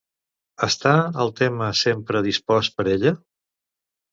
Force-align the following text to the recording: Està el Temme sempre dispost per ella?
Està 0.67 0.93
el 1.25 1.33
Temme 1.41 1.67
sempre 1.81 2.25
dispost 2.29 2.77
per 2.81 2.87
ella? 2.95 3.13